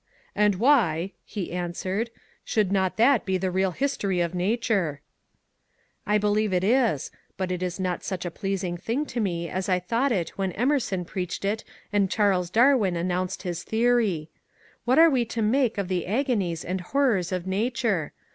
[0.01, 0.03] ^^
[0.35, 4.99] And why," he answered, ^^ should not that be the real his tory of nature?"
[5.75, 5.77] *^
[6.07, 9.47] I believe it is, but it is not such a pleas* ing thing to me
[9.47, 14.31] as I thought it when Emerson preached it and Charles Darwin announced his theory.
[14.85, 18.11] What are we to make of the agonies and horrors of nature